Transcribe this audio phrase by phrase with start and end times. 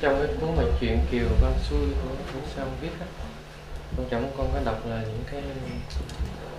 [0.00, 3.06] trong cái cuốn mà chuyện kiều văn xuôi của, của sao viết á
[3.96, 5.42] con chẳng con có đọc là những cái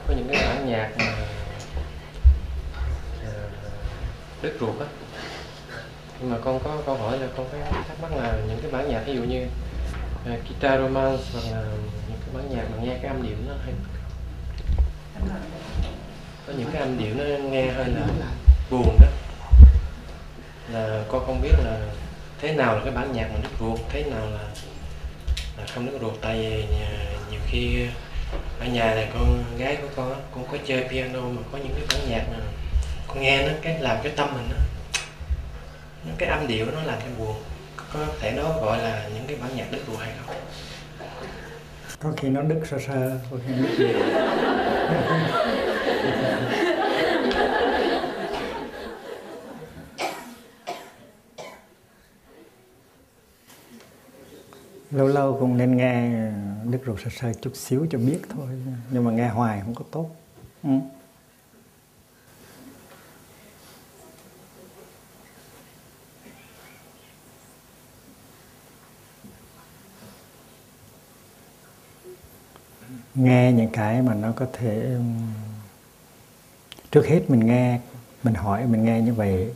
[0.08, 1.16] có những cái bản nhạc mà
[3.26, 3.50] ờ, à,
[4.42, 4.86] đứt ruột á.
[6.20, 8.90] Nhưng mà con có câu hỏi là con phải thắc mắc là những cái bản
[8.90, 9.46] nhạc ví dụ như
[10.34, 11.64] uh, guitar romance hoặc là
[12.08, 13.74] những cái bản nhạc mà nghe cái âm điệu nó hay
[16.48, 18.08] có những cái âm điệu nó nghe hơi là
[18.70, 19.08] buồn đó.
[20.70, 21.80] Là con không biết là
[22.42, 23.80] thế nào là cái bản nhạc mà đứt ruột?
[23.90, 24.44] Thế nào là
[25.58, 26.14] là không đứt ruột?
[26.22, 26.90] Tại vì nhà,
[27.32, 27.86] nhiều khi
[28.60, 31.84] ở nhà này con gái của con cũng có chơi piano mà có những cái
[31.90, 32.38] bản nhạc mà
[33.08, 34.50] con nghe nó cái làm cái tâm mình
[36.06, 37.36] nó cái âm điệu nó làm cho buồn.
[37.94, 40.36] Có thể đó gọi là những cái bản nhạc đứt ruột hay không?
[42.04, 44.00] Có khi nó đứt sơ sơ có khi nó đứt nhiều
[54.92, 56.10] lâu lâu cũng nên nghe
[56.64, 58.48] đức ruột sơ sơ chút xíu cho biết thôi
[58.92, 60.10] nhưng mà nghe hoài không có tốt
[60.64, 60.70] ừ.
[73.16, 74.98] nghe những cái mà nó có thể,
[76.92, 77.80] trước hết mình nghe,
[78.24, 79.54] mình hỏi, mình nghe như vậy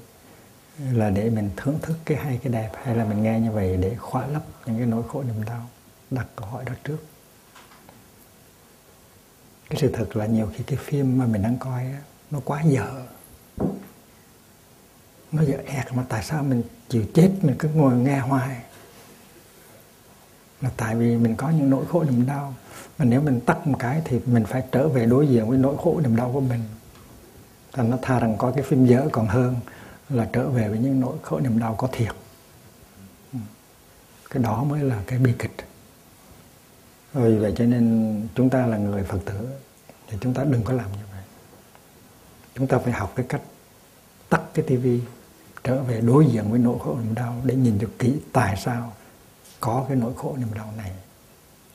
[0.80, 3.78] là để mình thưởng thức cái hay cái đẹp hay là mình nghe như vậy
[3.78, 5.70] để khỏa lấp những cái nỗi khổ niềm đau
[6.12, 6.98] đặt câu hỏi đó trước.
[9.70, 12.02] Cái sự thật là nhiều khi cái phim mà mình đang coi á,
[12.32, 13.06] nó quá dở.
[15.32, 18.58] Nó dở ẹt mà tại sao mình chịu chết mình cứ ngồi nghe hoài.
[20.62, 22.56] Là tại vì mình có những nỗi khổ niềm đau
[22.98, 25.76] mà nếu mình tắt một cái thì mình phải trở về đối diện với nỗi
[25.78, 26.62] khổ niềm đau của mình.
[27.74, 29.56] Thành nó tha rằng có cái phim dở còn hơn
[30.10, 32.16] là trở về với những nỗi khổ niềm đau có thiệt.
[33.34, 33.40] Ừ.
[34.30, 35.56] Cái đó mới là cái bi kịch.
[37.14, 39.48] Ờ, vì vậy cho nên chúng ta là người phật tử,
[40.08, 41.24] thì chúng ta đừng có làm như vậy.
[42.56, 43.42] Chúng ta phải học cái cách
[44.30, 45.02] tắt cái tivi,
[45.64, 48.94] trở về đối diện với nỗi khổ niềm đau để nhìn cho kỹ tại sao
[49.60, 50.92] có cái nỗi khổ niềm đau này.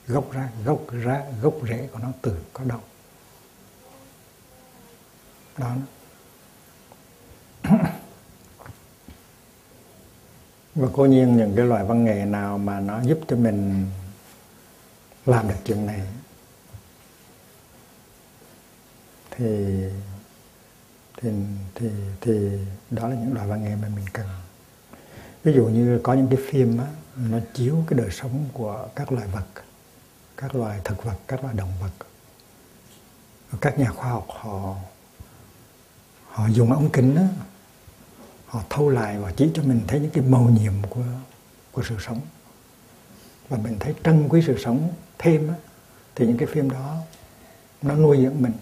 [0.06, 2.81] Gốc ra gốc ra, gốc rễ của nó từ có đâu.
[5.59, 5.75] Đó.
[10.78, 13.87] Và cố nhiên những cái loại văn nghệ nào mà nó giúp cho mình
[15.27, 16.00] làm được chuyện này.
[19.31, 19.84] Thì
[21.16, 21.31] thì
[21.75, 21.91] thì
[22.21, 22.59] thì
[22.91, 24.27] đó là những loại văn nghệ mà mình cần.
[25.44, 29.13] Ví dụ như có những cái phim á nó chiếu cái đời sống của các
[29.13, 29.47] loài vật
[30.36, 32.07] các loài thực vật các loài động vật.
[33.60, 34.77] Các nhà khoa học họ
[36.28, 37.22] họ dùng ống kính đó,
[38.48, 41.04] họ thâu lại và chỉ cho mình thấy những cái màu nhiệm của
[41.72, 42.21] của sự sống.
[43.48, 45.54] Và mình thấy trân quý sự sống thêm á,
[46.15, 46.97] thì những cái phim đó
[47.83, 48.53] nó nuôi dưỡng mình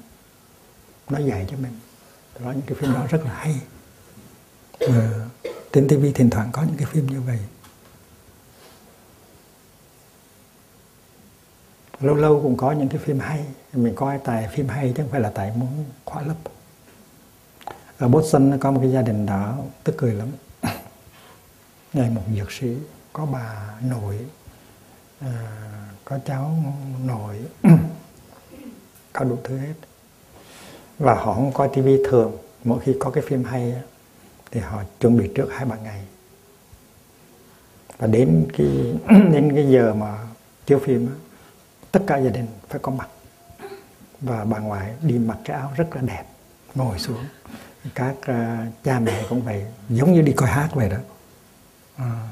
[1.09, 1.81] nó dạy cho mình.
[2.41, 3.61] Đó những cái phim đó rất là hay.
[4.81, 5.27] Và
[5.73, 7.38] trên tivi thỉnh thoảng có những cái phim như vậy.
[12.00, 13.44] Lâu lâu cũng có những cái phim hay.
[13.73, 16.35] Mình coi tại phim hay chứ không phải là tại muốn khóa lớp
[17.99, 20.29] ở Boston có một cái gia đình đó tức cười lắm.
[21.93, 22.77] Ngày một dược sĩ
[23.13, 24.19] có bà nội
[25.21, 25.31] à,
[26.05, 26.57] có cháu
[27.05, 27.37] nội
[29.13, 29.75] có đủ thứ hết.
[30.99, 32.37] Và họ không coi tivi thường.
[32.65, 33.75] Mỗi khi có cái phim hay
[34.51, 36.05] thì họ chuẩn bị trước hai ba ngày.
[37.99, 38.67] Và đến cái
[39.33, 40.19] đến cái giờ mà
[40.67, 41.09] chiếu phim
[41.93, 43.09] tất cả gia đình phải có mặt.
[44.21, 46.25] Và bà ngoại đi mặc cái áo rất là đẹp
[46.75, 47.25] ngồi xuống
[47.94, 50.99] các uh, cha mẹ cũng vậy giống như đi coi hát vậy đó.
[51.97, 52.29] À,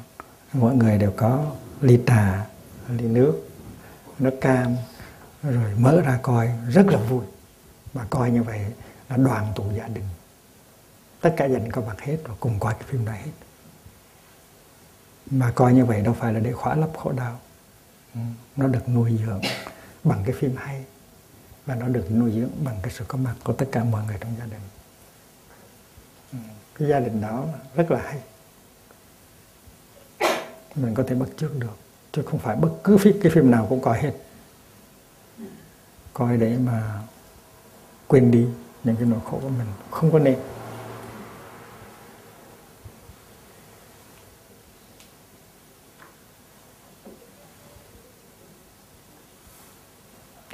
[0.53, 1.45] mọi người đều có
[1.81, 2.47] ly trà
[2.89, 3.49] ly nước
[4.19, 4.77] nước cam
[5.43, 7.25] rồi mở ra coi rất là vui.
[7.93, 8.61] Và coi như vậy
[9.09, 10.05] là đoàn tụ gia đình.
[11.21, 13.33] Tất cả gia đình có mặt hết và cùng coi cái phim này hết.
[15.31, 17.41] Mà coi như vậy đâu phải là để khỏa lấp khổ đau.
[18.15, 18.21] Ừ,
[18.57, 19.41] nó được nuôi dưỡng
[20.05, 20.85] bằng cái phim hay
[21.67, 24.17] và nó được nuôi dưỡng bằng cái sự có mặt của tất cả mọi người
[24.21, 24.61] trong gia đình
[26.79, 27.45] cái gia đình đó
[27.77, 28.19] rất là hay.
[30.75, 31.77] Mình có thể bắt chước được,
[32.13, 34.13] chứ không phải bất cứ phim, cái phim nào cũng coi hết.
[36.13, 37.03] Coi để mà
[38.07, 38.47] quên đi
[38.85, 40.39] những cái nỗi khổ của mình, không có nên.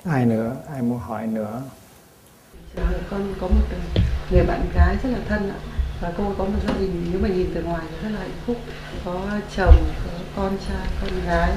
[0.05, 0.57] Ai nữa?
[0.73, 1.63] Ai muốn hỏi nữa?
[3.11, 3.65] Con có một
[4.31, 7.29] người bạn gái rất là thân ạ và cô có một gia đình nếu mà
[7.29, 8.57] nhìn từ ngoài thì rất là hạnh phúc.
[9.05, 9.21] Có
[9.57, 11.51] chồng có con trai con gái.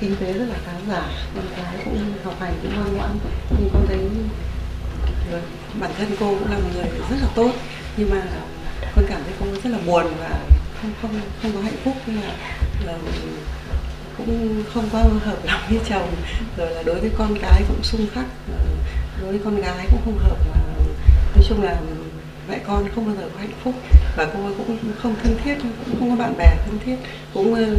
[0.00, 1.02] Kinh tế rất là khá giả
[1.34, 3.10] con gái cũng học hành cũng ngoan ngoãn.
[3.58, 3.98] Nhưng con thấy
[5.80, 7.50] bản thân cô cũng là một người rất là tốt.
[7.96, 8.22] Nhưng mà
[8.96, 10.40] con cảm thấy cô rất là buồn và
[10.82, 11.94] không không không có hạnh phúc.
[12.06, 12.34] Nhưng là,
[12.84, 12.98] là
[14.18, 16.14] cũng không có hợp lòng với chồng.
[16.56, 18.24] Rồi là đối với con cái cũng xung khắc.
[18.52, 18.64] Ờ,
[19.22, 20.36] đối với con gái cũng không hợp.
[20.50, 20.60] Mà
[21.34, 21.76] nói chung là
[22.48, 23.74] mẹ con không bao giờ có hạnh phúc.
[24.16, 25.54] Và cô ấy cũng không thân thiết,
[25.86, 26.96] cũng không có bạn bè thân thiết.
[27.34, 27.76] Cũng ờ,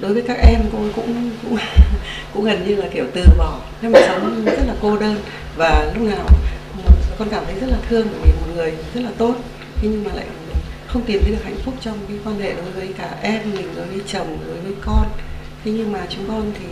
[0.00, 1.58] đối với các em cô ấy cũng cũng
[2.34, 3.60] cũng gần như là kiểu từ bỏ.
[3.82, 5.16] Nên mà sống rất là cô đơn.
[5.56, 6.26] Và lúc nào
[7.18, 9.34] con cảm thấy rất là thương, bởi vì một người rất là tốt.
[9.82, 10.26] Nhưng mà lại
[10.86, 13.68] không tìm thấy được hạnh phúc trong cái quan hệ đối với cả em mình,
[13.76, 15.06] đối với chồng, đối với con.
[15.64, 16.66] Thế nhưng mà chúng con thì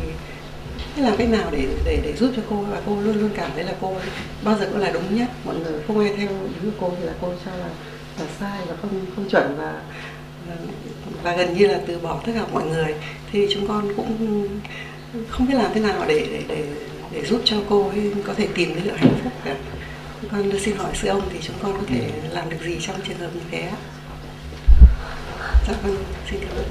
[0.97, 2.57] thế làm cách nào để để để giúp cho cô?
[2.57, 3.97] Và cô luôn luôn cảm thấy là cô
[4.45, 5.29] bao giờ cũng là đúng nhất.
[5.45, 7.69] Mọi người không ai theo ý của cô thì là cô cho là
[8.19, 9.83] là sai và không không chuẩn và
[11.23, 12.95] và gần như là từ bỏ tất cả mọi người.
[13.33, 14.49] Thì chúng con cũng
[15.29, 16.65] không biết làm thế nào để để để,
[17.13, 19.55] để giúp cho cô ấy có thể tìm thấy được hạnh phúc cả.
[20.33, 23.19] Con xin hỏi sư ông thì chúng con có thể làm được gì trong trường
[23.19, 23.77] hợp như thế ạ?
[25.69, 25.97] Dạ vâng
[26.31, 26.65] xin cảm ơn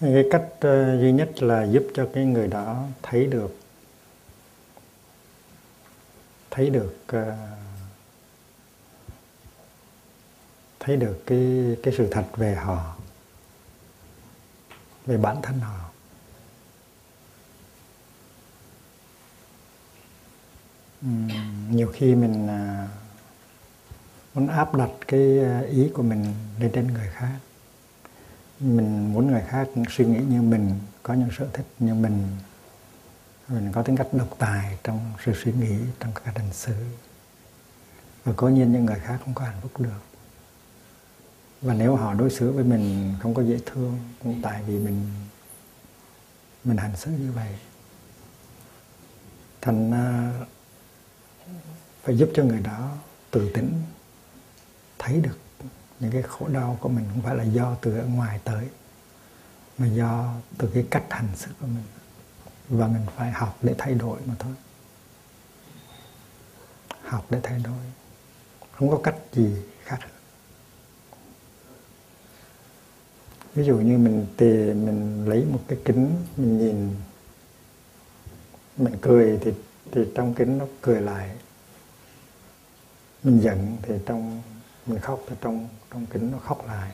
[0.00, 3.56] cái cách ờ, duy nhất là giúp cho cái người đó thấy được.
[6.50, 7.36] Thấy được ờ,
[10.80, 12.96] thấy được cái cái sự thật về họ
[15.06, 15.90] về bản thân họ.
[21.06, 21.28] Uhm,
[21.70, 22.86] nhiều khi mình ờ,
[24.34, 25.38] muốn áp đặt cái
[25.70, 26.24] ý của mình
[26.60, 27.38] lên trên người khác
[28.60, 32.26] mình muốn người khác suy nghĩ như mình, có những sở thích như mình.
[33.48, 36.74] Mình có tính cách độc tài trong sự suy nghĩ, trong các hành xử.
[38.24, 40.00] Và có nhiên những người khác không có hạnh phúc được.
[41.62, 45.10] Và nếu họ đối xử với mình không có dễ thương, cũng tại vì mình
[46.64, 47.58] mình hành xử như vậy.
[49.60, 49.92] Thành
[52.02, 52.96] phải giúp cho người đó
[53.30, 53.82] tự tỉnh
[54.98, 55.38] thấy được
[56.00, 58.68] những cái khổ đau của mình không phải là do từ ở ngoài tới,
[59.78, 61.84] mà do từ cái cách hành xử của mình.
[62.68, 64.54] Và mình phải học để thay đổi mà thôi.
[67.02, 67.84] Học để thay đổi.
[68.72, 69.98] Không có cách gì khác
[73.58, 76.96] ví dụ như mình thì mình lấy một cái kính, mình nhìn,
[78.76, 79.52] mình cười thì
[79.92, 81.30] thì trong kính nó cười lại.
[83.22, 84.42] Mình giận thì trong
[84.88, 86.90] mình khóc thì trong trong kính nó khóc lại.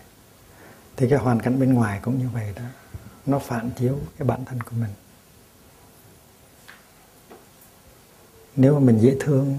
[0.96, 2.62] Thì cái hoàn cảnh bên ngoài cũng như vậy đó.
[3.26, 4.90] Nó phản chiếu cái bản thân của mình.
[8.56, 9.58] Nếu mà mình dễ thương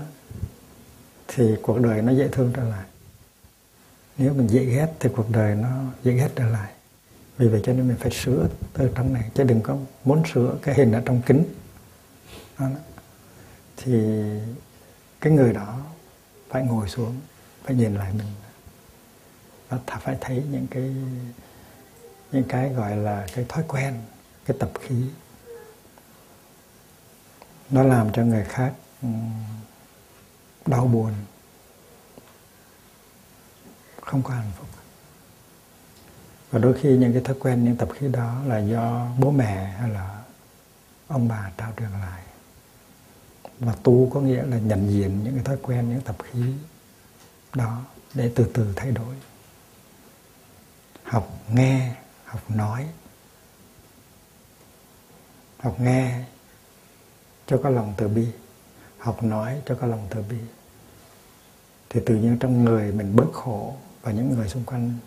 [1.28, 2.86] thì cuộc đời nó dễ thương trở lại.
[4.18, 5.70] Nếu mình dễ ghét thì cuộc đời nó
[6.04, 6.72] dễ ghét trở lại.
[7.38, 10.58] Vì vậy cho nên mình phải sửa từ trong này, chứ đừng có muốn sửa
[10.62, 11.44] cái hình ở trong kính.
[12.60, 12.68] Đó.
[13.78, 13.94] thì
[15.22, 15.80] cái người đó
[16.50, 17.16] phải ngồi xuống
[17.66, 18.28] phải nhìn lại mình.
[19.70, 20.96] Và phải thấy những cái
[22.32, 24.02] những cái gọi là cái thói quen,
[24.46, 24.96] cái tập khí.
[27.70, 29.08] Nó làm cho người khác ừ,
[30.66, 31.12] đau buồn.
[34.02, 34.68] Không có hạnh phúc.
[36.52, 39.66] Và đôi khi những cái thói quen, những tập khí đó là do bố mẹ
[39.66, 40.24] hay là
[41.08, 42.22] ông bà trao truyền lại.
[43.60, 46.54] Và tu có nghĩa là nhận diện những cái thói quen, những tập khí
[47.56, 47.82] đó
[48.14, 49.16] để từ từ thay đổi.
[51.04, 51.96] Học nghe
[52.26, 52.88] học nói.
[55.58, 56.24] Học nghe
[57.48, 58.28] cho có lòng từ bi.
[58.98, 60.38] Học nói cho có lòng từ bi.
[61.90, 64.98] Thì tự nhiên trong người mình bớt khổ và những người xung quanh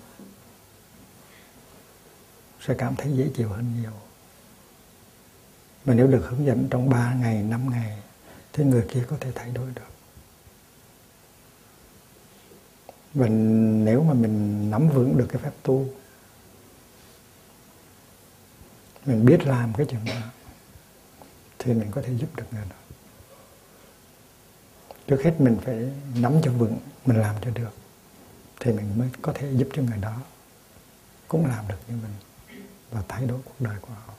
[2.60, 3.92] sẽ cảm thấy dễ chịu hơn nhiều.
[5.84, 7.98] Mà nếu được hướng dẫn trong 3 ngày, 5 ngày
[8.52, 9.97] thì người kia có thể thay đổi được.
[13.18, 15.87] Và nếu mà mình nắm vững được cái phép tu,
[19.06, 20.20] mình biết làm cái chuyện đó,
[21.58, 22.76] thì mình có thể giúp được người đó.
[25.06, 27.72] Trước hết mình phải nắm cho vững, mình làm cho được,
[28.60, 30.20] thì mình mới có thể giúp cho người đó
[31.28, 32.14] cũng làm được như mình
[32.90, 34.14] và thay đổi cuộc đời của họ.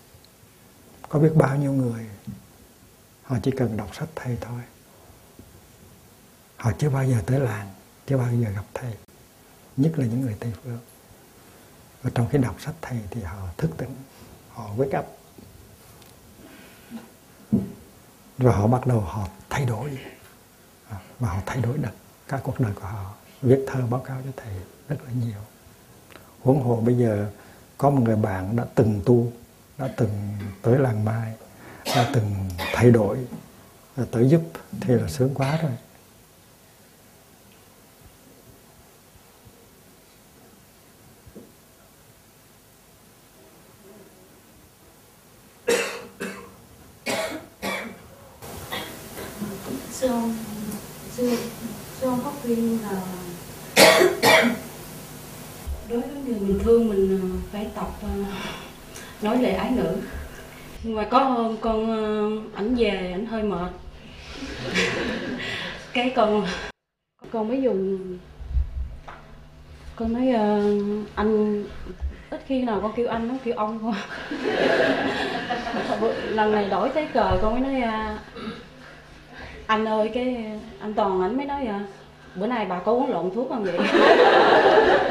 [1.10, 2.06] Có biết bao nhiêu người,
[3.24, 4.62] họ chỉ cần đọc sách thầy thôi.
[6.56, 7.74] Họ chưa bao giờ tới làng
[8.10, 8.92] chưa bao giờ gặp thầy?
[9.78, 10.80] Nhất là những người tây phương.
[12.02, 13.96] Và trong khi đọc sách thầy thì họ thức tỉnh,
[14.50, 15.06] họ wake up.
[18.38, 19.98] Và họ bắt đầu họ thay đổi.
[20.90, 21.90] À, và họ thay đổi được
[22.28, 24.54] các cuộc đời của họ, viết thơ, báo cáo cho thầy
[24.88, 25.42] rất là nhiều.
[26.42, 27.30] Huống hồ bây giờ
[27.78, 29.32] có một người bạn đã từng tu,
[29.78, 31.34] đã từng tới làng mai,
[31.86, 33.18] đã từng thay đổi,
[33.98, 34.42] đã tới giúp
[34.82, 35.72] thì là sướng quá rồi
[50.00, 50.34] sư ông
[51.18, 51.38] sư,
[52.00, 53.02] sư ông có khuyên là
[55.90, 58.10] đối với người bình thường mình ờ, phải tập ờ,
[59.22, 59.96] nói lệ ái ngữ
[60.84, 63.72] nhưng mà có hôm con ờ, ảnh về ảnh hơi mệt.
[65.94, 66.46] Cái con
[67.32, 68.00] con mới dùng
[69.96, 70.62] con nói ờ,
[71.16, 71.64] anh
[72.30, 73.94] ít khi nào con kêu anh nó kêu ông thôi.
[76.30, 78.20] Lần này đổi tới cờ con mới nói à,
[79.68, 80.46] anh ơi cái
[80.80, 81.80] anh toàn ảnh mới nói à
[82.36, 83.78] bữa nay bà có uống lộn thuốc không vậy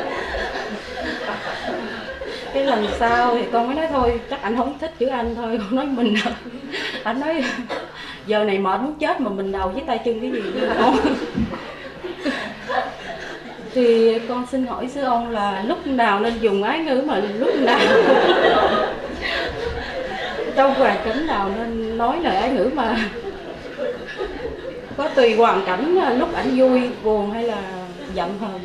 [2.58, 5.58] cái lần sau thì con mới nói thôi, chắc anh không thích chữ anh thôi.
[5.58, 6.32] Con nói mình à.
[7.02, 7.44] anh nói,
[8.26, 10.98] giờ này mệt muốn chết mà mình đầu với tay chân cái gì nữa không
[13.74, 17.54] thì con xin hỏi sư ông là lúc nào nên dùng ái ngữ mà lúc
[17.60, 17.78] nào
[20.56, 22.96] trong hoàn cảnh nào nên nói lời ái ngữ mà.
[24.96, 27.62] Có tùy hoàn cảnh à, lúc ảnh vui, buồn hay là
[28.14, 28.60] giận hờn.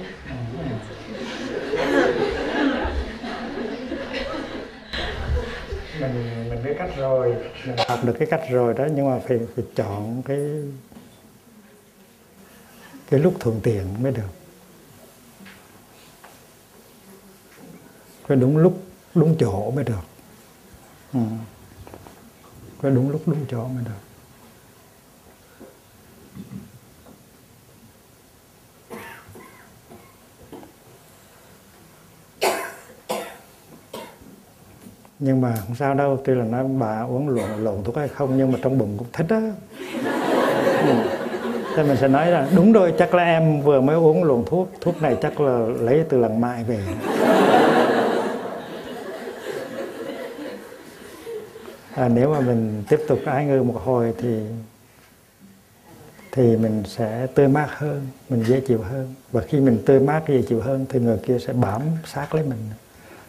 [1.94, 2.23] Ừ.
[6.08, 7.36] mình mình biết cách rồi.
[7.66, 10.40] Mình học được cái cách rồi đó, nhưng mà phải phải chọn cái
[13.10, 14.30] cái lúc thuận tiện mới được.
[18.28, 18.84] Phải đúng lúc,
[19.16, 20.04] đúng chỗ mới được.
[21.14, 21.20] Ừ.
[22.82, 24.13] phải đúng lúc, đúng chỗ mới được.
[35.26, 38.38] Nhưng mà không sao đâu tuy là nói bà uống lộn lộn thuốc hay không
[38.38, 39.42] nhưng mà trong bụng cũng thích á.
[40.88, 40.94] Ừ.
[41.76, 44.70] Thế mình sẽ nói là đúng rồi chắc là em vừa mới uống lộn thuốc
[44.82, 46.80] thuốc này chắc là lấy từ lần mai về.
[51.96, 54.40] À, nếu mà mình tiếp tục ái ngư một hồi thì
[56.32, 59.14] thì mình sẽ tươi mát hơn mình dễ chịu hơn.
[59.32, 62.44] Và khi mình tươi mát dễ chịu hơn thì người kia sẽ bám sát lấy
[62.44, 62.60] mình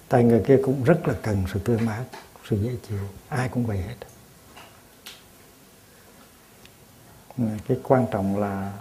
[0.08, 2.04] tại người kia cũng rất là cần sự tươi mát,
[2.48, 3.94] sự dễ chịu, ai cũng vậy hết.
[7.68, 8.72] Cái quan trọng là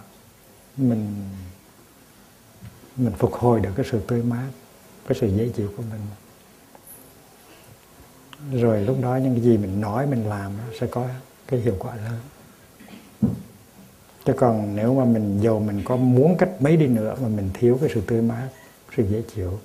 [0.76, 1.30] mình
[2.96, 4.48] mình phục hồi được cái sự tươi mát,
[5.06, 6.00] cái sự dễ chịu của mình.
[8.60, 11.08] Rồi lúc đó những cái gì mình nói, mình làm sẽ có
[11.46, 12.20] cái hiệu quả lớn.
[14.24, 17.50] Chứ còn nếu mà mình giàu mình có muốn cách mấy đi nữa mà mình
[17.54, 18.48] thiếu cái sự tươi mát,
[18.96, 19.60] sự dễ chịu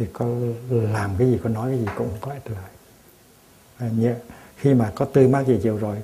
[0.00, 0.26] thì có
[0.70, 2.70] làm cái gì có nói cái gì cũng có ích lợi
[3.78, 4.14] à, như,
[4.56, 5.96] khi mà có tươi mát gì chịu rồi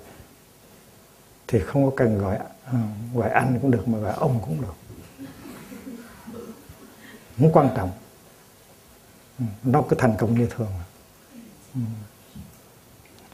[1.48, 2.38] thì không có cần gọi
[2.68, 4.74] uh, gọi anh cũng được mà gọi ông cũng được.
[7.38, 7.90] Không quan trọng.
[9.38, 10.72] Ừ, nó cứ thành công như thường.
[11.74, 11.80] Ừ.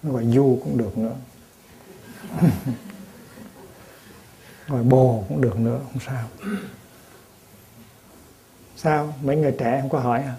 [0.03, 1.15] Nó gọi du cũng được nữa.
[4.69, 6.29] Gọi bồ cũng được nữa không sao
[8.83, 9.15] sao?
[9.23, 10.35] Mấy người trẻ không có hỏi à?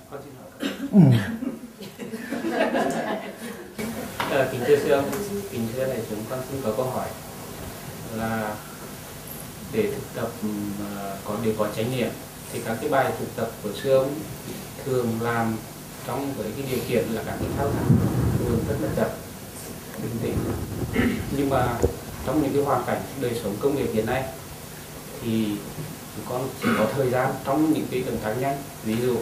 [0.92, 1.00] Ừ.
[4.18, 5.10] à, kính thưa sư ông
[5.52, 7.08] kính thưa đại chúng con xin có câu hỏi
[8.16, 8.56] là
[9.74, 12.10] để thực tập uh, có để có chánh niệm
[12.54, 14.16] thì các cái bài thực tập của sư ông
[14.86, 15.58] thường làm
[16.08, 17.96] trong với cái điều kiện là các cái thao tác
[18.40, 19.10] thường rất là chậm
[20.04, 20.38] bình tĩnh.
[21.38, 21.78] Nhưng mà
[22.26, 24.24] trong những cái hoàn cảnh đời sống công nghiệp hiện nay
[25.22, 25.56] thì
[26.30, 28.58] con chỉ có thời gian trong những cái động tác nhanh.
[28.84, 29.18] Ví dụ,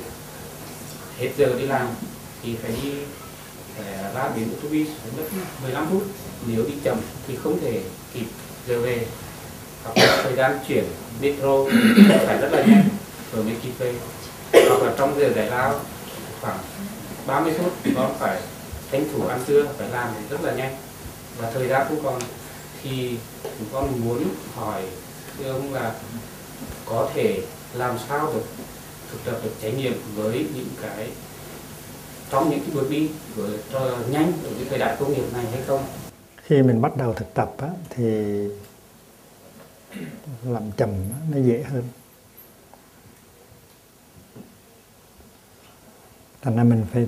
[1.17, 1.88] hết giờ đi làm
[2.43, 2.91] thì phải đi,
[3.77, 5.24] phải ra đến ô tô phải mất
[5.63, 6.03] 15 phút.
[6.48, 7.81] Nếu đi chậm thì không thể
[8.13, 8.25] kịp
[8.67, 9.05] giờ về.
[9.83, 10.83] Hoặc là thời gian chuyển
[11.21, 11.65] metro
[12.25, 12.89] phải rất là nhanh
[13.33, 13.93] rồi mới kịp về
[14.51, 15.79] hoặc là trong giờ giải lao,
[16.41, 16.57] khoảng
[17.27, 18.41] 30 phút con phải
[18.91, 20.75] tranh thủ ăn trưa, phải làm rất là nhanh.
[21.38, 22.21] Và thời gian của con,
[22.83, 24.24] thì chúng con muốn
[24.55, 24.81] hỏi
[25.38, 25.93] thưa ông là
[26.91, 27.43] có thể
[27.74, 28.43] làm sao được
[29.12, 31.12] thực tập được trải nghiệm với những cái
[32.29, 33.60] trong những cái bước đi với
[34.10, 35.83] nhanh ở cái thời đại công nghiệp này hay không?
[36.43, 38.03] Khi mình bắt đầu thực tập á, thì
[40.43, 40.89] làm chậm
[41.31, 41.83] nó dễ hơn.
[46.41, 47.07] Thành ra mình phải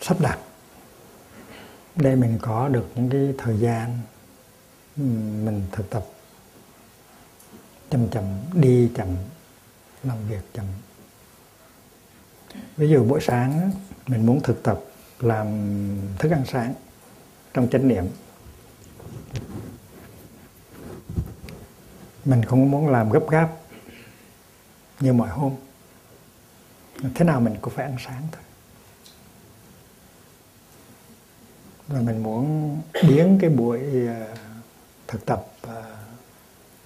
[0.00, 0.38] sắp đặt
[1.96, 3.98] để mình có được những cái thời gian
[5.44, 6.04] mình thực tập
[7.92, 9.08] chậm chậm, đi chậm,
[10.02, 10.64] làm việc chậm.
[12.76, 13.70] Ví dụ buổi sáng
[14.06, 14.80] mình muốn thực tập
[15.20, 15.46] làm
[16.18, 16.74] thức ăn sáng
[17.54, 18.04] trong chánh niệm.
[22.24, 23.50] Mình không muốn làm gấp gáp
[25.00, 25.54] như mọi hôm.
[27.14, 28.42] Thế nào mình cũng phải ăn sáng thôi.
[31.88, 34.26] Và mình muốn biến cái buổi à,
[35.06, 35.51] thực tập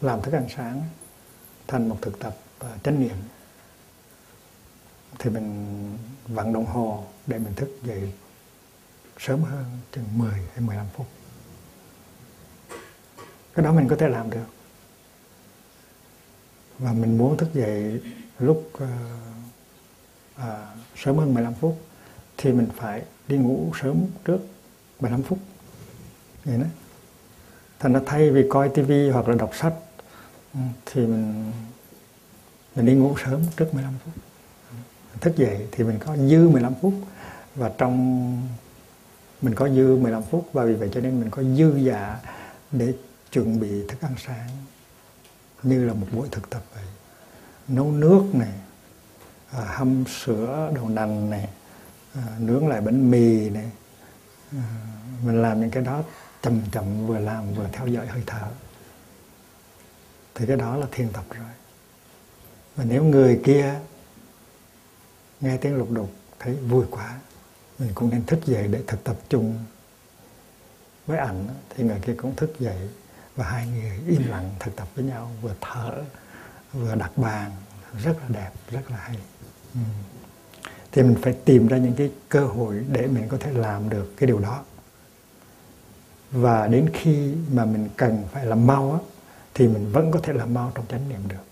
[0.00, 0.82] làm thức ăn sáng
[1.66, 3.16] thành một thực tập ờ, chánh niệm.
[5.18, 8.12] Thì mình vặn đồng hồ để mình thức dậy
[9.18, 11.06] sớm hơn chừng 10 hay 15 phút.
[13.54, 14.46] Cái đó mình có thể làm được.
[16.78, 18.00] Và mình muốn thức dậy
[18.38, 18.82] lúc uh,
[20.36, 20.44] uh,
[20.96, 21.80] sớm hơn 15 phút
[22.36, 24.38] thì mình phải đi ngủ sớm trước
[25.00, 25.38] 15 phút.
[26.44, 26.66] Vậy đó.
[27.78, 29.74] Thành ra thay vì coi tivi hoặc là đọc sách
[30.86, 31.52] thì mình
[32.76, 34.14] mình đi ngủ sớm trước 15 phút.
[35.20, 36.94] Thức dậy thì mình có dư 15 phút.
[37.54, 37.96] Và trong
[39.42, 42.16] mình có dư 15 phút và vì vậy cho nên mình có dư dạ
[42.72, 42.94] để
[43.32, 44.48] chuẩn bị thức ăn sáng
[45.62, 46.84] như là một buổi thực tập vậy.
[47.68, 48.52] Nấu nước này
[49.50, 51.48] à, hâm sữa đậu nành này
[52.14, 53.70] à, nướng lại bánh mì này.
[54.52, 54.64] À,
[55.26, 56.02] mình làm những cái đó
[56.42, 58.48] chậm chậm vừa làm vừa theo dõi hơi thở
[60.36, 61.48] thì cái đó là thiền tập rồi.
[62.76, 63.74] Và nếu người kia
[65.40, 67.18] nghe tiếng lục đục thấy vui quá
[67.78, 69.64] mình cũng nên thức dậy để thực tập chung
[71.06, 71.48] với ảnh.
[71.70, 72.88] Thì người kia cũng thức dậy
[73.36, 76.02] và hai người im lặng thực tập với nhau vừa thở
[76.72, 77.50] vừa đặt bàn.
[78.04, 79.16] Rất là đẹp rất là hay.
[79.74, 79.80] Ừ.
[80.92, 84.12] thì mình phải tìm ra những cái cơ hội để mình có thể làm được
[84.16, 84.64] cái điều đó.
[86.30, 88.98] Và đến khi mà mình cần phải làm mau á,
[89.56, 91.44] thì mình vẫn có thể làm mau trong chánh niệm được.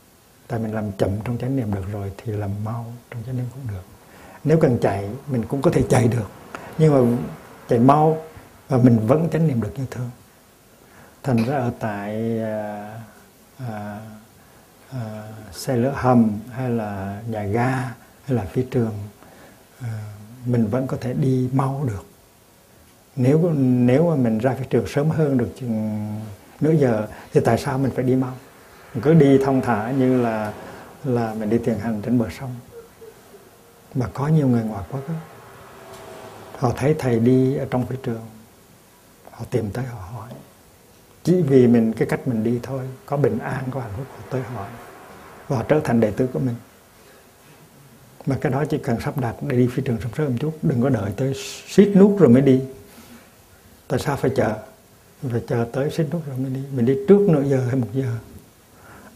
[0.49, 3.47] Tại mình làm chậm trong chánh niệm được rồi thì làm mau trong chánh niệm
[3.55, 3.83] cũng được.
[4.45, 6.31] Nếu cần chạy mình cũng có thể chạy được.
[6.79, 7.17] Nhưng mà
[7.69, 8.23] chạy mau
[8.69, 10.11] và mình vẫn chánh niệm được như thường.
[11.23, 12.90] Thành ra ở tại à,
[13.59, 14.01] à,
[14.90, 17.71] à, xe lửa hầm hay là nhà ga
[18.25, 18.95] hay là phi trường
[19.81, 20.05] à,
[20.47, 22.07] mình vẫn có thể đi mau được.
[23.17, 26.09] Nếu nếu mà mình ra phi trường sớm hơn được chừng
[26.61, 28.33] nửa giờ thì tại sao mình phải đi mau?
[28.95, 30.53] Mình cứ đi thông thả như là
[31.05, 32.55] là mình đi thiền hành trên bờ sông.
[33.95, 35.14] Mà có nhiều người ngoại quốc đó,
[36.59, 38.27] họ thấy thầy đi ở trong phi trường
[39.31, 40.29] họ tìm tới họ hỏi.
[41.23, 44.25] Chỉ vì mình cái cách mình đi thôi có bình an có hạnh phúc họ
[44.31, 44.69] tới hỏi.
[45.49, 46.55] Và họ trở thành đệ tử của mình.
[48.27, 50.59] Mà cái đó chỉ cần sắp đặt để đi phi trường sớm sớm một chút
[50.62, 51.33] đừng có đợi tới
[51.67, 52.61] suýt nút rồi mới đi.
[53.88, 54.55] Tại sao phải chờ?
[55.22, 56.61] Phải chờ tới suýt nút rồi mình đi.
[56.72, 58.16] Mình đi trước nửa giờ hay một giờ.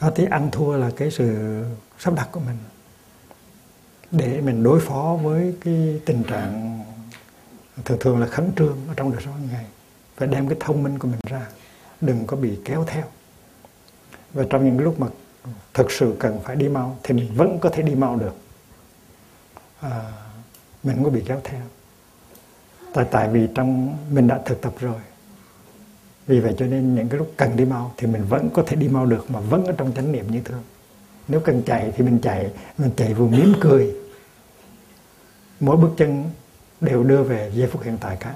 [0.01, 1.63] Đó thì ăn thua là cái sự
[1.99, 2.57] sắp đặt của mình.
[4.11, 6.81] Để mình đối phó với cái tình trạng
[7.85, 9.67] thường thường là khẩn trương ở trong đời sống hàng ngày.
[10.17, 11.47] Phải đem cái thông minh của mình ra.
[12.01, 13.05] Đừng có bị kéo theo.
[14.33, 15.07] Và trong những lúc mà
[15.75, 18.37] thực sự cần phải đi mau thì mình vẫn có thể đi mau được.
[19.81, 20.03] À,
[20.83, 21.63] mình không có bị kéo theo.
[22.95, 25.01] Tại tại vì trong mình đã thực tập rồi
[26.29, 28.77] vì vậy cho nên những cái lúc cần đi mau thì mình vẫn có thể
[28.77, 30.63] đi mau được mà vẫn ở trong chánh niệm như thường.
[31.29, 33.95] Nếu cần chạy thì mình chạy mình chạy vừa mỉm cười.
[35.61, 36.25] Mỗi bước chân
[36.81, 38.35] đều đưa về giây phút hiện tại cả.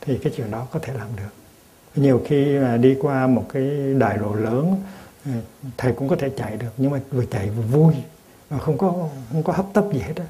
[0.00, 1.32] Thì cái chuyện đó có thể làm được.
[1.94, 4.76] Nhiều khi mà đi qua một cái đại lộ lớn
[5.24, 5.30] ừ,
[5.76, 7.94] thầy cũng có thể chạy được nhưng mà vừa chạy vừa vui
[8.50, 10.24] mà không có không có hấp tấp gì hết á.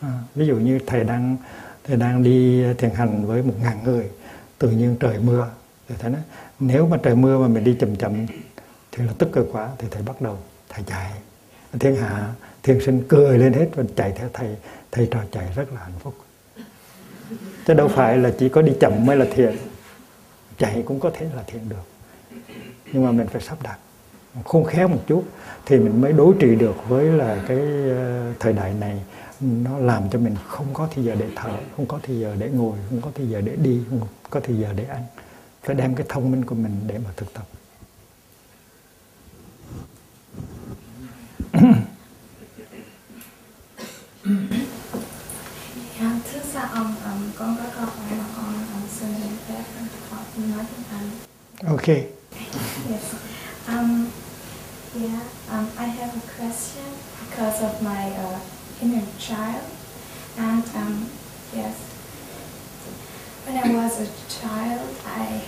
[0.00, 1.36] À, ví dụ như thầy đang
[1.84, 4.10] thầy đang đi thiền hành với một ngàn người
[4.60, 5.48] tự nhiên trời mưa.
[5.88, 6.20] Thì thầy nói
[6.60, 8.26] nếu mà trời mưa mà mình đi chậm chậm
[8.92, 11.12] thì là tức cực quá thì thầy bắt đầu, thầy chạy.
[11.80, 14.56] Thiên hạ, thiên sinh cười lên hết và chạy theo thầy
[14.92, 16.14] thầy trò chạy rất là hạnh phúc.
[17.66, 19.56] Chứ đâu phải là chỉ có đi chậm mới là thiện.
[20.58, 22.16] Chạy cũng có thể là thiện được.
[22.92, 23.78] Nhưng mà mình phải sắp đặt,
[24.44, 25.24] khôn khéo một chút
[25.66, 27.58] thì mình mới đối trị được với là cái
[27.90, 29.00] ờ, thời đại này.
[29.40, 32.48] Nó làm cho mình không có thời giờ để thở, không có thời giờ để
[32.48, 35.04] ngồi, không có thời giờ để đi, không có thời giờ để ăn.
[35.62, 37.46] Phải đem cái thông minh của mình để mà thực tập.
[46.00, 46.94] Dạ thưa sa ông
[47.38, 48.54] con có câu hỏi mà con
[49.00, 49.08] xin
[49.48, 49.64] phép
[50.10, 51.10] hỏi nói với anh.
[51.68, 52.06] Okay
[52.90, 53.14] yes.
[53.68, 54.06] Um
[54.94, 56.84] yeah um I have a question
[57.20, 58.40] because of my uh,
[58.80, 59.64] inner child.
[60.36, 61.08] And um
[61.54, 61.74] yes.
[63.46, 64.06] When I was a
[64.40, 65.42] child I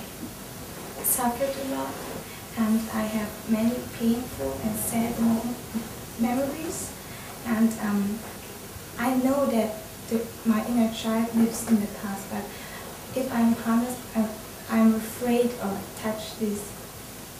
[1.03, 1.95] suffered a lot
[2.59, 5.15] and I have many painful and sad
[6.21, 6.93] memories.
[7.47, 8.19] And um,
[8.99, 9.75] I know that
[10.09, 12.45] the, my inner child lives in the past, but
[13.17, 14.29] if I'm honest, I'm,
[14.71, 16.63] I'm afraid of touch these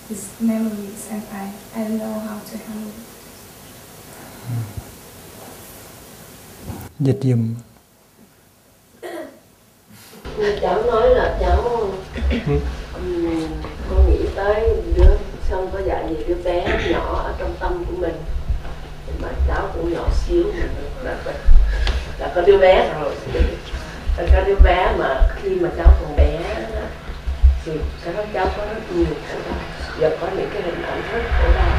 [0.09, 3.07] these memories, and I, I don't know how to handle it.
[7.01, 7.55] dịch dùm
[10.63, 11.12] cháu nói là cháu ừm,
[12.47, 12.59] Ừ.
[13.91, 15.17] con nghĩ tới đứa
[15.51, 18.15] xong có dạy gì đứa bé nhỏ ở trong tâm của mình?
[19.21, 20.67] Mà cháu cũng nhỏ xíu là
[21.05, 21.33] đã, đã,
[22.19, 23.15] đã có đứa bé rồi.
[24.17, 26.39] Đã có đứa bé mà khi mà cháu còn bé
[27.65, 27.73] thì
[28.05, 29.59] cháu cháu có rất nhiều khổ đau
[30.01, 31.71] giờ có những cái hình ảnh rất khổ đau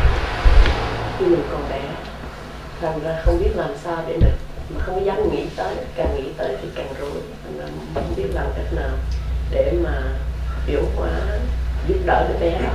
[1.20, 1.82] khi mình còn bé.
[2.82, 4.38] Thành ra không biết làm sao để mình
[4.70, 7.22] mà không dám nghĩ tới càng nghĩ tới thì càng rối.
[7.44, 8.92] Thành ra không biết làm cách nào
[9.52, 10.02] để mà
[10.68, 11.40] biểu hóa ờ,
[11.88, 12.60] giúp đỡ đứa bé.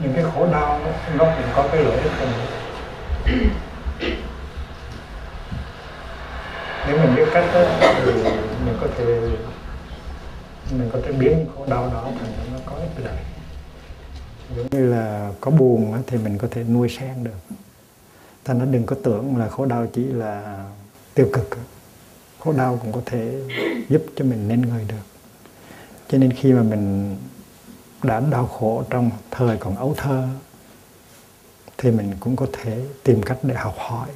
[0.00, 2.46] Những cái khổ đau nó, nó cũng có cái lợi ích của mình.
[6.86, 8.12] Nếu mình biết cách đó, thì
[8.64, 9.04] mình có thể
[10.70, 13.16] mình có thể biến những khổ đau đó thành nó có ích lợi
[14.56, 17.56] giống như là có buồn thì mình có thể nuôi sen được.
[18.44, 20.64] Ta nó đừng có tưởng là khổ đau chỉ là
[21.14, 21.58] tiêu cực
[22.46, 23.42] khổ đau cũng có thể
[23.88, 25.04] giúp cho mình nên người được.
[26.08, 27.16] Cho nên khi mà mình
[28.02, 30.28] đã đau khổ trong thời còn ấu thơ,
[31.78, 34.08] thì mình cũng có thể tìm cách để học hỏi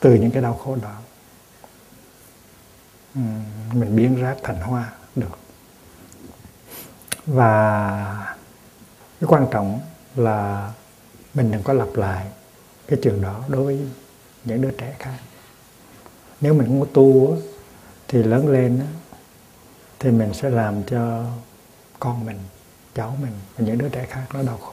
[0.00, 0.96] từ những cái đau khổ đó.
[3.72, 5.38] Mình biến rác thành hoa được.
[7.26, 8.36] Và
[9.20, 9.80] cái quan trọng
[10.16, 10.72] là
[11.34, 12.26] mình đừng có lặp lại
[12.86, 13.80] cái trường đó đối với
[14.44, 15.18] những đứa trẻ khác
[16.40, 17.36] nếu mình không có tu
[18.08, 18.86] thì lớn lên
[19.98, 21.24] thì mình sẽ làm cho
[21.98, 22.38] con mình,
[22.94, 24.72] cháu mình và những đứa trẻ khác nó đau khổ.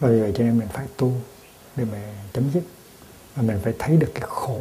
[0.00, 1.12] Và vì vậy cho nên mình phải tu
[1.76, 2.62] để mà chấm dứt
[3.36, 4.60] và mình phải thấy được cái khổ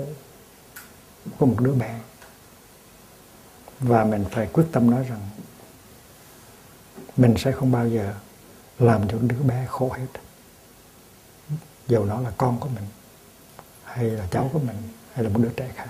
[1.38, 2.00] của một đứa bé.
[3.80, 5.30] Và mình phải quyết tâm nói rằng
[7.18, 8.14] mình sẽ không bao giờ
[8.80, 10.08] làm cho đứa bé khổ hết.
[11.88, 12.86] Dù nó là con của mình
[13.84, 14.76] hay là cháu của mình
[15.20, 15.88] hay là một đứa trẻ khác.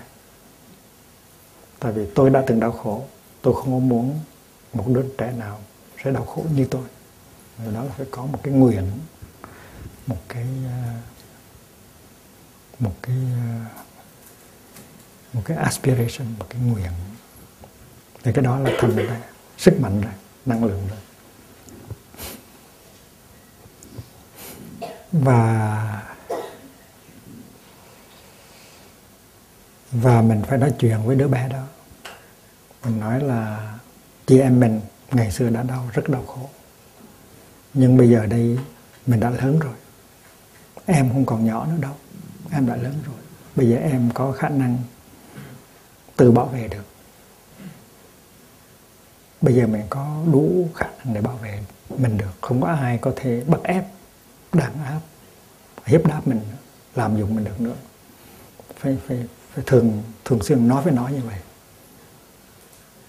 [1.78, 3.04] Tại vì tôi đã từng đau khổ.
[3.42, 4.20] Tôi không muốn
[4.72, 5.60] một đứa trẻ nào
[6.04, 6.82] sẽ đau khổ như tôi.
[7.58, 8.90] Và đó là phải có một cái nguyện,
[10.06, 11.00] một cái à,
[12.78, 13.66] một cái à,
[15.32, 16.92] một cái aspiration, một cái nguyện.
[18.22, 19.20] Thì cái đó là thành ra
[19.58, 20.12] sức mạnh rồi
[20.46, 20.98] năng lượng rồi
[25.12, 26.09] và
[29.92, 31.62] và mình phải nói chuyện với đứa bé đó.
[32.84, 33.72] Mình nói là,
[34.26, 34.80] chị em mình
[35.12, 36.48] ngày xưa đã đau rất đau khổ.
[37.74, 38.58] Nhưng bây giờ đây
[39.06, 39.74] mình đã lớn rồi.
[40.86, 41.96] Em không còn nhỏ nữa đâu.
[42.50, 43.16] Em đã lớn rồi.
[43.56, 44.78] Bây giờ em có khả năng
[46.16, 46.84] tự bảo vệ được.
[49.40, 51.62] Bây giờ mình có đủ khả năng để bảo vệ
[51.98, 52.32] mình được.
[52.40, 53.84] Không có ai có thể bắt ép,
[54.52, 55.00] đàn áp,
[55.86, 56.40] hiếp đáp mình,
[56.94, 57.74] làm dụng mình được nữa.
[58.76, 61.38] Phải phải phải thường thường xuyên nói với nó như vậy.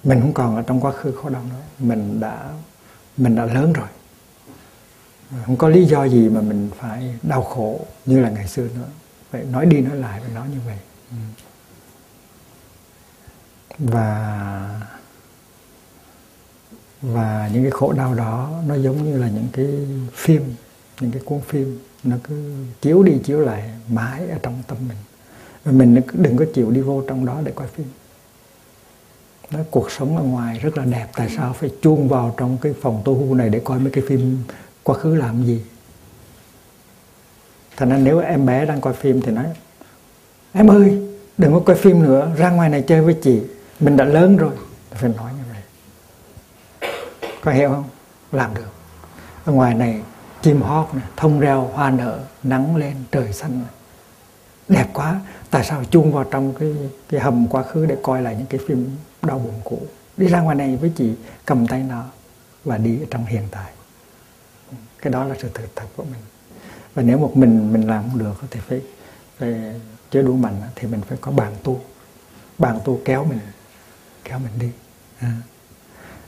[0.04, 1.62] Mình không còn ở trong quá khứ khổ đau nữa.
[1.80, 2.50] Mình đã
[3.18, 3.88] mình đã lớn rồi.
[5.46, 8.88] Không có lý do gì mà mình phải đau khổ như là ngày xưa nữa.
[9.32, 10.78] Phải nói đi nói lại với nó như vậy.
[13.78, 14.82] Và
[17.02, 19.68] và những cái khổ đau đó, nó giống như là những cái
[20.14, 20.56] phim,
[21.00, 24.98] những cái cuốn phim, nó cứ chiếu đi chiếu lại mãi ở trong tâm mình
[25.64, 27.86] và mình đừng có chịu đi vô trong đó để coi phim.
[29.52, 32.74] Nói cuộc sống ở ngoài rất là đẹp tại sao phải chuông vào trong cái
[32.82, 34.44] phòng tô hu này để coi mấy cái phim
[34.84, 35.62] quá khứ làm gì?
[37.78, 39.46] Thành ra nếu em bé đang coi phim thì nói
[40.54, 43.42] em ơi đừng có coi phim nữa ra ngoài này chơi với chị
[43.80, 44.52] mình đã lớn rồi.
[44.92, 46.92] Phải nói như vậy.
[47.44, 47.84] Có hiểu không?
[48.32, 48.72] Làm được.
[49.46, 50.02] Ở ngoài này
[50.42, 53.70] chim hót này, thông reo hoa nở nắng lên trời xanh này
[54.72, 55.22] đẹp quá.
[55.50, 56.76] Tại sao chung vào trong cái
[57.10, 59.82] cái hầm quá khứ để coi lại những cái phim đau buồn cũ?
[60.18, 61.14] Đi ra ngoài này với chị
[61.46, 62.04] cầm tay nó
[62.64, 63.72] và đi ở trong hiện tại.
[65.02, 66.22] Cái đó là sự thực thật của mình.
[66.94, 68.82] Và nếu một mình mình làm không được thì phải
[69.38, 69.56] phải
[70.12, 71.82] chơi đủ mạnh thì mình phải có bạn tu.
[72.58, 73.40] Bạn tu kéo mình
[74.24, 74.72] kéo mình đi.
[75.20, 75.36] À.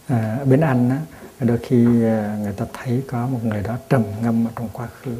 [0.08, 1.00] À, ở bên anh á,
[1.40, 4.88] đôi khi à, người ta thấy có một người đó trầm ngâm ở trong quá
[5.02, 5.16] khứ.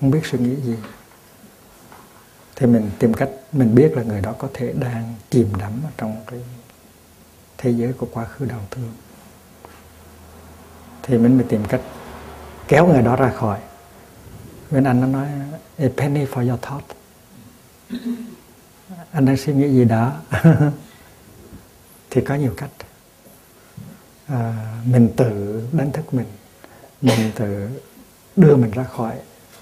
[0.00, 0.76] Không biết suy nghĩ gì
[2.56, 5.90] thì mình tìm cách mình biết là người đó có thể đang chìm đắm ở
[5.98, 6.40] trong cái
[7.58, 8.92] thế giới của quá khứ đau thương.
[11.02, 11.80] Thì mình mới tìm cách
[12.68, 13.58] kéo người đó ra khỏi.
[14.70, 15.28] Bên anh nó nói
[15.78, 16.84] a penny for your thought.
[19.12, 20.12] Anh đang suy nghĩ gì đó.
[22.10, 22.70] Thì có nhiều cách.
[24.26, 26.26] À, mình tự đánh thức mình.
[27.02, 27.68] Mình tự
[28.36, 29.14] đưa mình ra khỏi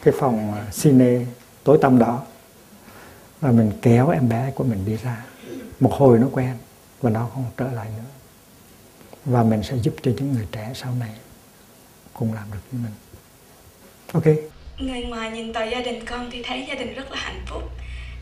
[0.03, 1.26] cái phòng à, cine
[1.64, 2.22] tối tăm đó
[3.40, 5.24] và mình kéo em bé của mình đi ra.
[5.81, 6.55] Một hồi nó quen
[7.00, 8.11] và nó không trở lại nữa.
[9.24, 11.11] Và mình sẽ giúp cho những người trẻ sau này
[12.12, 12.92] cùng làm được như mình.
[14.12, 14.24] Ok?
[14.79, 17.62] Người ngoài nhìn vào gia đình con thì thấy gia đình rất là hạnh phúc.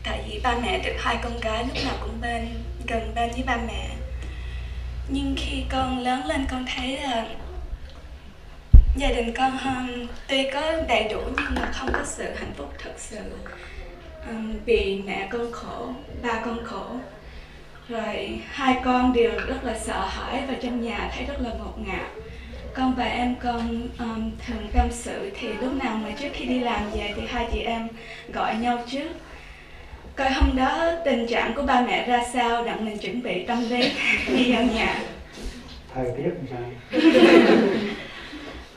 [0.03, 2.47] Tại vì ba mẹ được hai con gái lúc nào cũng bên
[2.87, 3.89] gần bên với ba mẹ.
[5.09, 7.27] Nhưng khi con lớn lên con thấy là
[8.95, 12.73] gia đình con um, tuy có đầy đủ nhưng mà không có sự hạnh phúc
[12.83, 13.17] thật sự
[14.65, 15.87] vì mẹ con khổ
[16.23, 16.85] ba con khổ.
[17.89, 21.73] Rồi hai con đều rất là sợ hãi và trong nhà thấy rất là ngột
[21.87, 22.07] ngạt.
[22.73, 26.59] Con và em con um, thường tâm sự thì lúc nào mà trước khi đi
[26.59, 27.87] làm về thì hai chị em
[28.33, 29.09] gọi nhau trước.
[30.15, 33.69] Coi hôm đó tình trạng của ba mẹ ra sao đặng mình chuẩn bị tâm
[33.69, 33.91] lý
[34.27, 34.99] đi vào nhà.
[35.93, 36.99] Thời tiết sao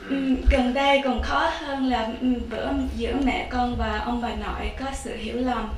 [0.09, 4.35] Ừ, gần đây còn khó hơn là ừ, bữa giữa mẹ con và ông bà
[4.35, 5.69] nội có sự hiểu lầm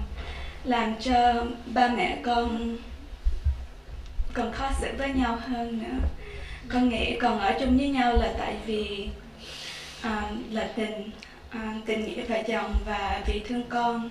[0.64, 2.78] làm cho ba mẹ con
[4.34, 6.08] còn khó xử với nhau hơn nữa.
[6.70, 9.10] Con nghĩ còn ở chung với nhau là tại vì
[10.02, 11.10] à, là tình
[11.50, 14.10] à, tình nghĩa vợ chồng và vì thương con.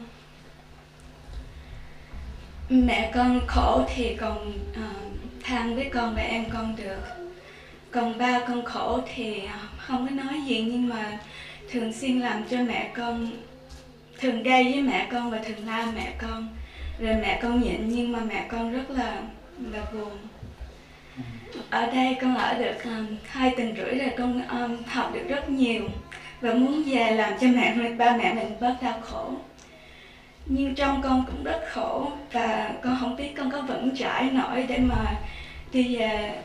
[2.68, 4.90] Mẹ con khổ thì còn à,
[5.42, 7.23] than với con và em con được
[7.94, 9.42] còn ba con khổ thì
[9.76, 11.18] không có nói gì nhưng mà
[11.70, 13.30] thường xuyên làm cho mẹ con
[14.18, 16.48] thường gây với mẹ con và thường la mẹ con.
[16.98, 19.22] Rồi mẹ con nhịn nhưng mà mẹ con rất là
[19.72, 20.10] là buồn.
[21.70, 25.50] Ở đây con ở được um, hai tuần rưỡi rồi con um, học được rất
[25.50, 25.82] nhiều
[26.40, 29.32] và muốn về làm cho mẹ mình ba mẹ mình bớt đau khổ.
[30.46, 34.64] Nhưng trong con cũng rất khổ và con không biết con có vững chãi nổi
[34.68, 35.14] để mà
[35.72, 36.42] đi về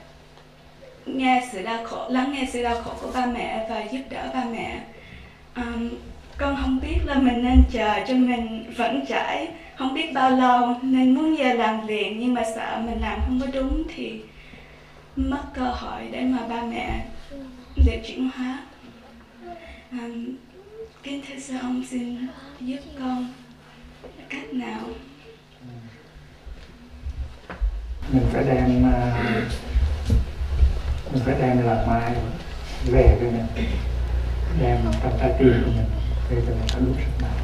[1.17, 4.29] nghe sự đau khổ lắng nghe sự đau khổ của ba mẹ và giúp đỡ
[4.33, 4.81] ba mẹ.
[5.55, 5.89] Um,
[6.37, 10.75] con không biết là mình nên chờ cho mình vẫn trải không biết bao lâu
[10.81, 14.21] nên muốn về làm liền nhưng mà sợ mình làm không có đúng thì
[15.15, 17.05] mất cơ hội để mà ba mẹ
[17.85, 18.59] để chuyển hóa.
[19.91, 20.27] Um,
[21.03, 22.27] kính thưa sư ông xin
[22.59, 23.27] giúp con
[24.29, 24.79] cách nào?
[28.13, 29.51] Mình phải đem uh,
[31.11, 32.15] mình phải đem làm mai
[32.85, 33.45] về với mình.
[34.61, 35.89] Đem trong trái tim của mình
[36.29, 37.39] để cho mình có đủ sức mạnh.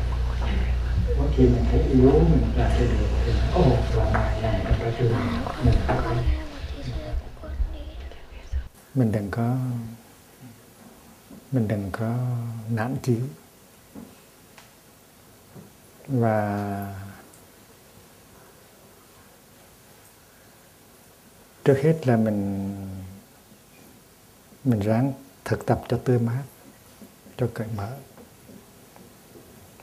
[1.18, 3.62] Có khi mình thấy yếu, mình làm cái điều thì ô
[3.96, 5.12] là mai này trong trái tim
[5.64, 6.16] mình có thể.
[8.94, 9.56] Mình đừng có,
[11.52, 12.14] mình đừng có
[12.70, 13.16] nản chí.
[16.08, 16.96] Và
[21.64, 22.72] trước hết là mình
[24.66, 25.14] mình ráng
[25.46, 26.44] thực tập cho tươi mát,
[27.38, 27.92] cho cởi mở.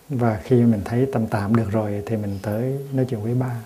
[0.09, 3.61] Và khi mình thấy tâm tạm được rồi thì mình tới nói chuyện với ba.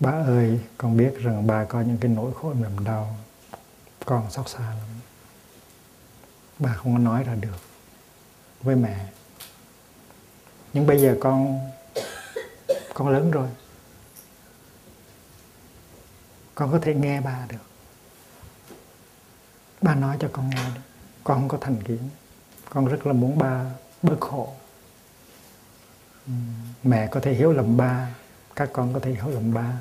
[0.00, 3.16] Ba ơi, con biết rằng ba có những cái nỗi khổ niềm đau,
[4.04, 4.88] con xót xa lắm.
[6.58, 7.58] Ba không có nói ra được
[8.62, 9.06] với mẹ.
[10.72, 11.60] Nhưng bây giờ con
[12.94, 13.48] con lớn rồi
[16.54, 17.58] con có thể nghe ba được.
[19.82, 20.80] Ba nói cho con nghe được.
[21.24, 22.08] Con không có thành kiến.
[22.70, 23.64] Con rất là muốn ba
[24.02, 24.52] bớt khổ.
[26.82, 28.08] Mẹ có thể hiểu lầm ba,
[28.56, 29.72] các con có thể hiểu lầm ba.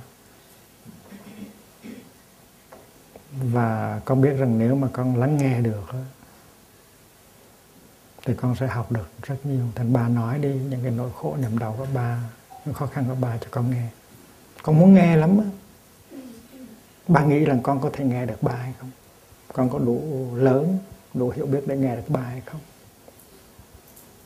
[3.32, 5.86] Và con biết rằng nếu mà con lắng nghe được
[8.26, 9.66] thì con sẽ học được rất nhiều.
[9.76, 12.20] Thành ba nói đi, những cái nỗi khổ niềm đau của ba,
[12.66, 13.88] những khó khăn của ba cho con nghe.
[14.64, 15.46] Con muốn nghe lắm á
[17.08, 18.92] ba nghĩ rằng con có thể nghe được ba hay không?
[19.54, 20.78] Con có đủ lớn
[21.14, 22.62] đủ hiểu biết để nghe được ba hay không?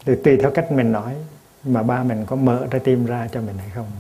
[0.06, 1.16] Thì tùy theo cách mình nói
[1.64, 3.92] mà ba mình có mở trái tim ra cho mình hay không?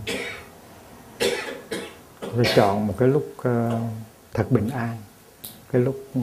[2.36, 3.46] Rồi chọn một cái lúc uh,
[4.34, 4.98] thật bình an
[5.72, 6.22] cái lúc ừ,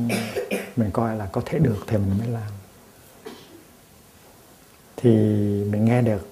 [0.77, 2.53] mình coi là có thể được thì mình mới làm.
[4.97, 5.11] Thì
[5.71, 6.29] mình nghe được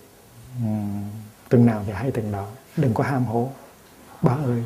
[0.58, 1.02] um,
[1.48, 3.50] từng nào thì hay từng đó đừng có ham hố.
[4.22, 4.62] Ba ơi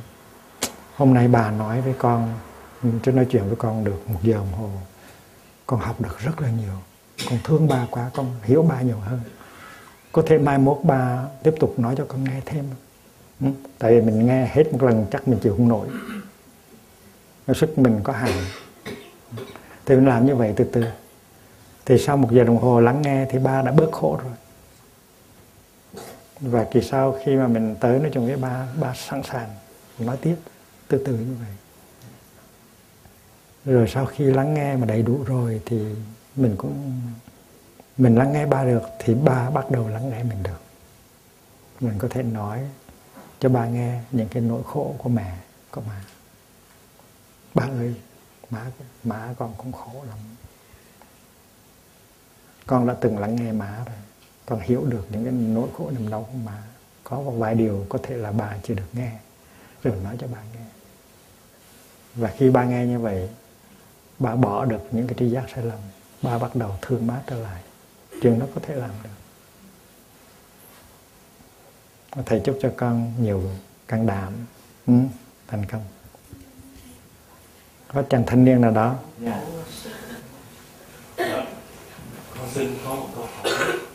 [0.97, 2.35] hôm nay bà nói với con,
[3.03, 4.71] chứ nói chuyện với con được một giờ đồng hồ.
[5.67, 6.75] Con học được rất là nhiều.
[7.31, 9.21] Con thương bà quá, con hiểu bà nhiều hơn.
[10.13, 12.65] Có thể mai mốt bà tiếp tục nói cho con nghe thêm.
[13.41, 13.47] Ừ?
[13.79, 15.89] tại vì mình nghe hết một lần chắc mình chịu không nổi.
[17.55, 18.33] Sức mình có hạn.
[19.87, 20.85] Thì mình làm như vậy từ từ.
[21.85, 24.33] Thì sau một giờ đồng hồ lắng nghe thì ba đã bớt khổ rồi.
[26.41, 29.49] Và kỳ sau khi mà mình tới nói chung với ba ba sẵn sàng
[29.99, 30.37] nói tiếp
[30.89, 31.57] từ từ như vậy.
[33.65, 35.95] Rồi sau khi lắng nghe mà đầy đủ rồi thì
[36.37, 37.03] mình cũng,
[37.97, 40.61] mình lắng nghe ba được thì ba bắt đầu lắng nghe mình được.
[41.81, 42.61] Mình có thể nói
[43.41, 45.39] cho ba nghe những cái nỗi khổ của mẹ,
[45.71, 46.05] của má.
[47.55, 47.95] Ba ơi,
[48.51, 48.71] má
[49.05, 50.19] má con cũng khổ lắm.
[52.67, 53.97] Con đã từng lắng nghe má rồi.
[54.47, 56.63] Con hiểu được những cái nỗi khổ niềm đau của má.
[57.05, 59.13] Có một vài điều có thể là bà chưa được nghe.
[59.83, 60.66] Rồi nói cho bà nghe
[62.17, 63.29] và khi ba nghe như vậy
[64.19, 65.79] bà bỏ được những cái tri giác sai lầm
[66.23, 67.63] bà bắt đầu thương má trở lại.
[68.23, 69.11] Chuyện đó có thể làm được.
[72.27, 73.43] Thầy chúc cho con nhiều
[73.89, 74.33] can đảm
[74.87, 74.93] ừ,
[75.49, 75.85] thành công.
[77.89, 78.95] Có chàng thanh niên nào đó?
[79.21, 79.41] Dạ.
[82.39, 83.53] Con xin có một câu hỏi.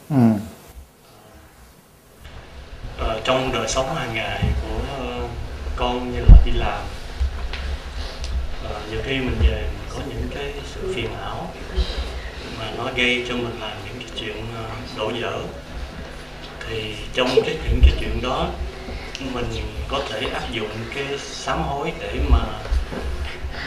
[0.09, 0.39] Ừ.
[2.97, 5.27] ờ, trong đời sống hàng ngày của ờ,
[5.75, 6.85] con như là đi làm
[8.91, 11.53] nhiều khi mình về mình có những cái sự phiền não
[12.59, 14.63] mà nó gây cho mình làm những cái chuyện ờ,
[14.97, 15.39] đổ dở.
[16.69, 18.47] Thì trong cái những cái chuyện đó
[19.33, 19.45] mình
[19.87, 22.39] có thể áp dụng cái sám hối để mà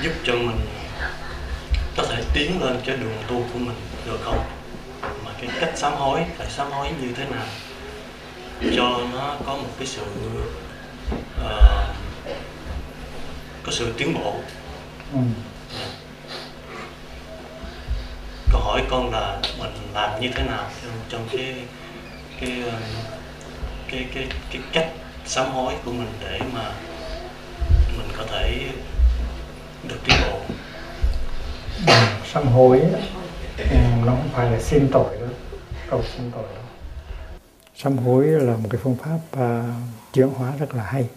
[0.02, 0.60] giúp cho mình
[1.96, 4.44] có thể tiến lên cái đường tu của mình được không?
[5.24, 7.46] Mà cái cách sám hối phải sám hối như thế nào
[8.76, 10.02] cho nó có một cái sự
[11.40, 11.86] uh,
[13.62, 14.34] có sự tiến bộ?
[15.14, 15.20] Ừ.
[18.52, 21.54] câu hỏi con là mình làm như thế nào trong, trong cái
[22.40, 22.82] cái um,
[23.90, 24.88] cái cái cái cách
[25.26, 26.72] sám hối của mình để mà
[27.98, 28.68] mình có thể
[29.88, 30.40] được tiến bộ?
[32.32, 32.80] Sám hối
[33.58, 33.64] ừ,
[34.04, 35.28] nó không phải là xin tội đâu
[35.90, 36.64] cầu xin tội đâu.
[37.76, 39.64] Sám hối là một cái phương pháp uh,
[40.12, 41.08] chuyển hóa rất là hay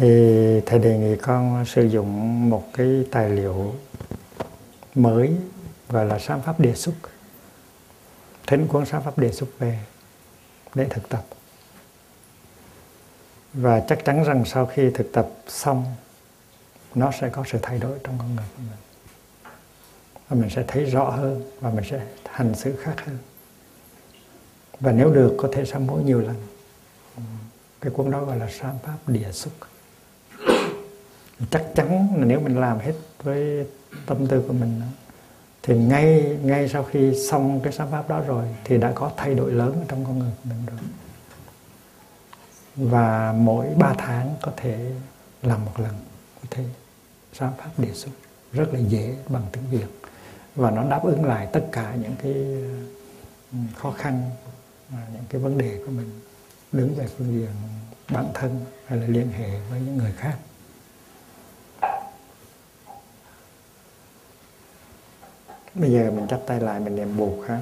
[0.00, 3.74] thì thầy đề nghị con sử dụng một cái tài liệu
[4.94, 5.36] mới,
[5.88, 6.94] gọi là sáng pháp đề xuất
[8.46, 9.78] thính cuốn sáng pháp đề xuất về,
[10.74, 11.24] để thực tập.
[13.54, 15.84] Và chắc chắn rằng sau khi thực tập xong,
[16.94, 18.78] nó sẽ có sự thay đổi trong con người của mình.
[20.28, 23.18] Và mình sẽ thấy rõ hơn, và mình sẽ hành xử khác hơn.
[24.80, 26.36] Và nếu được, có thể sám hối nhiều lần.
[27.80, 29.52] Cái cuốn đó gọi là sám pháp địa xúc
[31.50, 33.66] chắc chắn là nếu mình làm hết với
[34.06, 34.80] tâm tư của mình,
[35.62, 39.34] thì ngay ngay sau khi xong cái sáng pháp đó rồi, thì đã có thay
[39.34, 40.78] đổi lớn trong con người của mình rồi.
[42.76, 44.92] Và mỗi ba tháng có thể
[45.42, 45.94] làm một lần
[46.42, 46.64] có thể
[47.32, 48.10] sáng pháp đề xuất.
[48.52, 49.86] Rất là dễ bằng tiếng việt.
[50.54, 52.32] Và nó đáp ứng lại tất cả những cái
[53.52, 54.30] ừ, khó khăn
[54.90, 56.20] những cái vấn đề của mình.
[56.72, 57.50] Đứng về phương diện
[58.10, 60.38] bản thân hay là liên hệ với những người khác.
[65.74, 67.60] Bây giờ mình chắp tay lại, mình niệm buộc ha.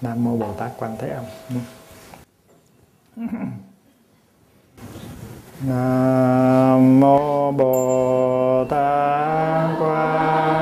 [0.00, 1.24] Nam mô bồ tát quan thế âm.
[5.60, 10.55] Nam mô bồ tát quan